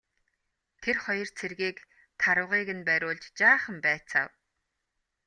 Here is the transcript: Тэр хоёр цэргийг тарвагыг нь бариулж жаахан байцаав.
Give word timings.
Тэр 0.81 0.97
хоёр 1.05 1.29
цэргийг 1.37 1.77
тарвагыг 2.21 2.69
нь 2.77 2.85
бариулж 2.87 3.23
жаахан 3.39 3.77
байцаав. 3.85 4.31